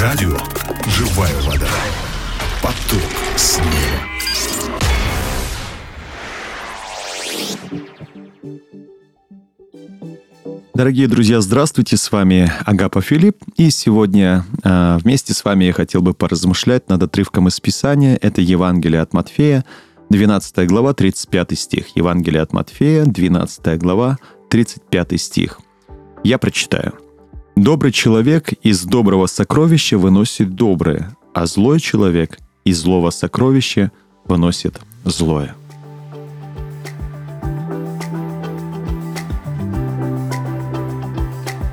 [0.00, 0.34] Радио
[0.86, 1.68] «Живая вода».
[2.62, 3.02] Поток
[3.36, 3.68] снега.
[10.72, 16.00] Дорогие друзья, здравствуйте, с вами Агапа Филипп, и сегодня э, вместе с вами я хотел
[16.00, 18.18] бы поразмышлять над отрывком из Писания.
[18.22, 19.66] Это Евангелие от Матфея,
[20.08, 21.88] 12 глава, 35 стих.
[21.94, 24.16] Евангелие от Матфея, 12 глава,
[24.48, 25.60] 35 стих.
[26.24, 26.94] Я прочитаю.
[27.60, 33.92] «Добрый человек из доброго сокровища выносит доброе, а злой человек из злого сокровища
[34.24, 35.54] выносит злое».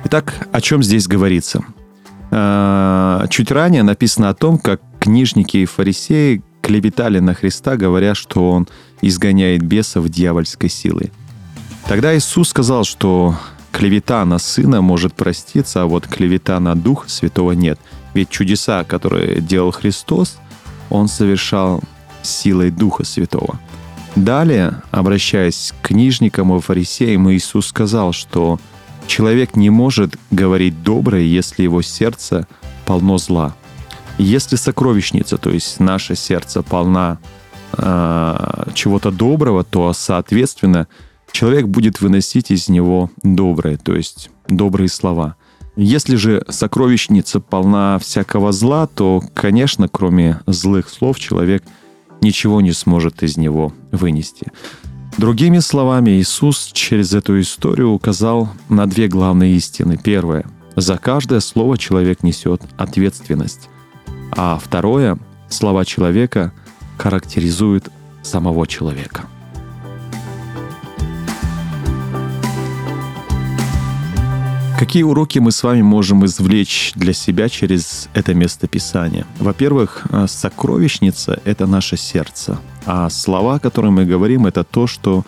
[0.04, 1.64] Итак, о чем здесь говорится?
[2.30, 8.50] А, чуть ранее написано о том, как книжники и фарисеи клеветали на Христа, говоря, что
[8.50, 8.68] Он
[9.00, 11.10] изгоняет бесов дьявольской силой.
[11.86, 13.38] Тогда Иисус сказал, что
[13.78, 17.78] клевета на Сына может проститься, а вот клевета на Духа Святого нет.
[18.12, 20.38] Ведь чудеса, которые делал Христос,
[20.90, 21.80] Он совершал
[22.22, 23.60] силой Духа Святого.
[24.16, 28.58] Далее, обращаясь к книжникам и фарисеям, Иисус сказал, что
[29.06, 32.48] человек не может говорить доброе, если его сердце
[32.84, 33.54] полно зла.
[34.18, 37.18] Если сокровищница, то есть наше сердце полна
[37.74, 40.88] э, чего-то доброго, то, соответственно,
[41.38, 45.36] человек будет выносить из него доброе, то есть добрые слова.
[45.76, 51.62] Если же сокровищница полна всякого зла, то, конечно, кроме злых слов, человек
[52.20, 54.48] ничего не сможет из него вынести.
[55.16, 59.96] Другими словами, Иисус через эту историю указал на две главные истины.
[59.96, 60.44] Первое.
[60.74, 63.68] За каждое слово человек несет ответственность.
[64.32, 66.52] А второе, слова человека
[66.96, 67.90] характеризуют
[68.24, 69.28] самого человека.
[74.78, 79.26] Какие уроки мы с вами можем извлечь для себя через это место Писания?
[79.38, 85.24] Во-первых, э, сокровищница— это наше сердце, а слова, которые мы говорим, это то, что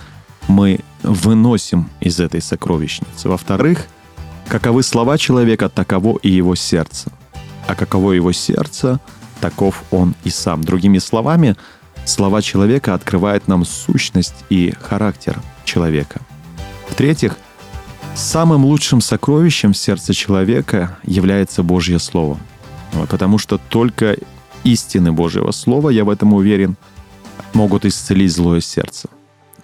[0.49, 3.29] мы выносим из этой сокровищницы.
[3.29, 3.87] Во-вторых,
[4.49, 7.11] каковы слова человека, таково и его сердце
[7.71, 8.99] а каково его сердце,
[9.41, 10.65] таков он и сам.
[10.65, 11.57] Другими словами,
[12.05, 16.21] слова человека открывают нам сущность и характер человека.
[16.89, 17.37] В-третьих,
[18.15, 22.39] самым лучшим сокровищем в сердце человека является Божье Слово.
[23.09, 24.17] Потому что только
[24.65, 26.77] истины Божьего Слова, я в этом уверен,
[27.55, 29.09] могут исцелить злое сердце.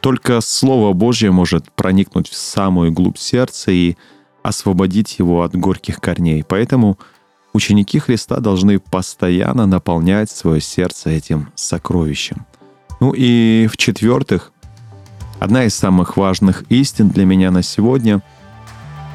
[0.00, 3.96] Только Слово Божье может проникнуть в самую глубь сердца и
[4.42, 6.44] освободить его от горьких корней.
[6.46, 6.98] Поэтому–
[7.56, 12.44] Ученики Христа должны постоянно наполнять свое сердце этим сокровищем.
[13.00, 14.52] Ну и в-четвертых,
[15.40, 18.22] одна из самых важных истин для меня на сегодня—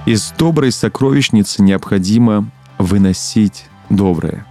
[0.05, 4.45] из доброй сокровищницы необходимо выносить доброе.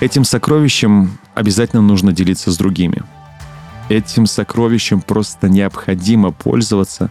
[0.00, 3.02] Этим сокровищем обязательно нужно делиться с другими.
[3.88, 7.10] Этим сокровищем просто необходимо пользоваться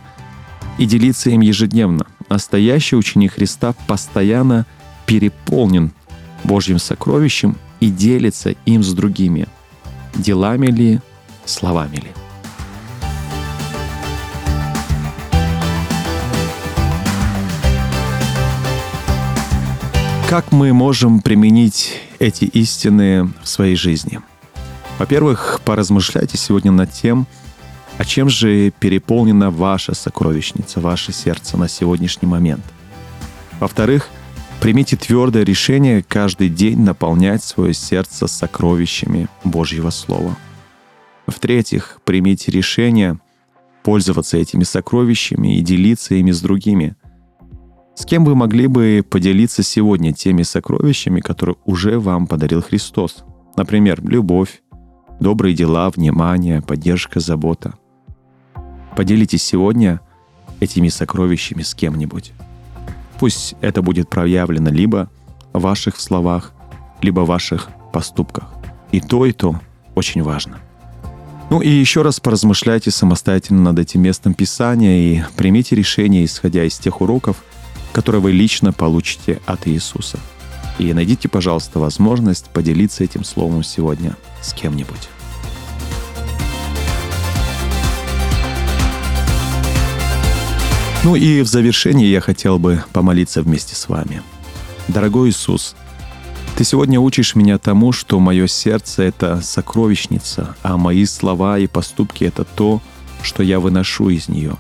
[0.78, 2.06] и делиться им ежедневно.
[2.28, 4.66] Настоящий ученик Христа постоянно
[5.06, 5.92] переполнен
[6.44, 9.48] Божьим сокровищем и делится им с другими.
[10.16, 11.00] Делами ли,
[11.46, 12.25] словами ли.
[20.30, 24.22] Как мы можем применить эти истины в своей жизни?
[24.97, 27.28] Во-первых, поразмышляйте сегодня над тем,
[27.97, 32.64] а чем же переполнена ваша сокровищница, ваше сердце на сегодняшний момент.
[33.59, 34.09] Во-вторых,
[34.66, 40.35] Примите твердое решение каждый день наполнять свое сердце сокровищами Божьего Слова.
[41.28, 43.19] В-третьих, примите решение
[43.84, 46.96] пользоваться этими сокровищами и делиться ими с другими.
[47.96, 53.24] С кем вы могли бы поделиться сегодня теми сокровищами, которые уже вам подарил Христос?
[53.56, 54.62] Например, любовь,
[55.22, 57.76] добрые дела, внимание, поддержка, забота.
[58.98, 60.02] Поделитесь сегодня
[60.60, 62.34] этими сокровищами с кем-нибудь.
[63.18, 65.10] Пусть это будет проявлено либо
[65.54, 66.53] в ваших словах,
[67.02, 68.53] либо в ваших поступках.
[68.91, 69.62] И то, и то
[69.96, 70.59] очень важно.
[71.50, 76.78] Ну и еще раз поразмышляйте самостоятельно над этим местом Писания и примите решение, исходя из
[76.78, 77.41] тех уроков,
[77.96, 80.20] которые вы лично получите от Иисуса.
[80.80, 85.08] И найдите, пожалуйста, возможность поделиться этим словом сегодня с кем-нибудь.
[91.06, 94.22] Ну и в завершении я хотел бы помолиться вместе с вами.
[94.90, 95.74] Дорогой Иисус,
[96.58, 102.24] Ты сегодня учишь меня тому, что мое сердце— это сокровищница, а мои слова и поступки—
[102.26, 102.82] это то,
[103.22, 104.58] что я выношу из нее.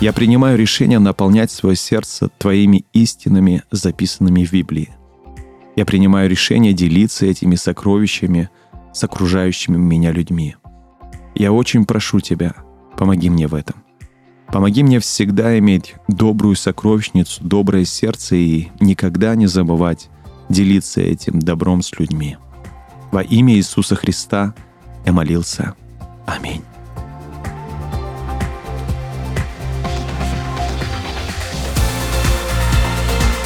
[0.00, 4.90] Я принимаю решение наполнять свое сердце Твоими истинами, записанными в Библии.
[5.76, 8.50] Я принимаю решение делиться этими сокровищами
[8.92, 10.56] с окружающими меня людьми.
[11.34, 12.54] Я очень прошу Тебя,
[12.96, 13.76] помоги мне в этом.
[14.48, 20.10] Помоги мне всегда иметь добрую сокровищницу, доброе сердце и никогда не забывать
[20.48, 22.36] делиться этим добром с людьми.
[23.10, 24.54] Во имя Иисуса Христа
[25.06, 25.74] я молился.
[26.26, 26.62] Аминь.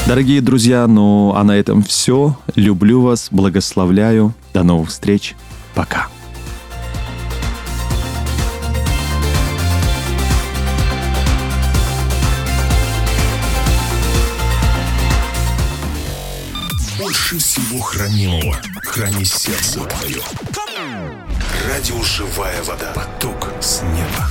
[0.08, 2.34] Дорогие друзья, ну а на этом все.
[2.55, 4.32] Люблю вас, благословляю.
[4.55, 5.37] До новых встреч.
[5.75, 6.06] Пока.
[16.99, 20.22] Больше всего хранимого храни сердце твое.
[21.69, 22.94] Радио «Живая вода».
[22.94, 24.26] Поток с неба.